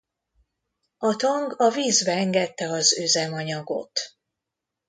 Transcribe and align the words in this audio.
A 0.97 1.13
tank 1.15 1.51
a 1.59 1.69
vízbe 1.69 2.11
engedte 2.11 2.69
az 2.69 2.97
üzemanyagot. 2.97 3.99